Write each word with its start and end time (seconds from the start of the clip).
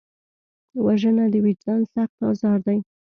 وژنه 0.85 1.25
د 1.33 1.35
وجدان 1.45 1.81
سخت 1.93 2.17
ازار 2.29 2.59
دی 2.67 2.77